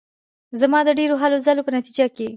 [0.61, 2.27] زما د ډېرو هلو ځلو په نتیجه کې.